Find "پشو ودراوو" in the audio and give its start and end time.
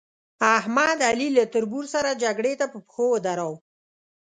2.87-3.57